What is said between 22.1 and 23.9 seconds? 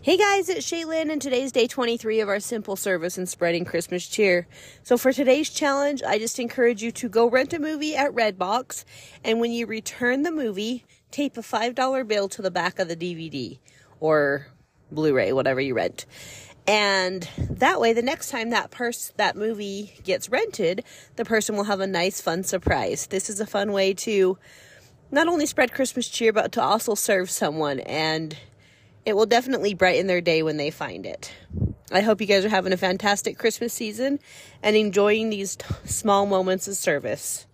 fun surprise. This is a fun